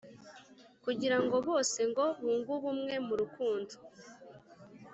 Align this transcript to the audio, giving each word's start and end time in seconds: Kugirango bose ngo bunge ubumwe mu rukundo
Kugirango 0.83 1.35
bose 1.47 1.79
ngo 1.89 2.05
bunge 2.19 2.49
ubumwe 2.57 2.95
mu 3.07 3.13
rukundo 3.21 3.73